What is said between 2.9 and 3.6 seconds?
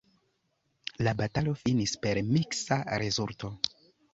rezulto.